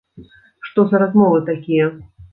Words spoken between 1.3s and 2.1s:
такія?!